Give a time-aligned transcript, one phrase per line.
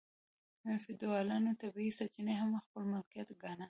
[0.83, 3.59] فیوډالانو طبیعي سرچینې هم خپل ملکیت ګاڼه.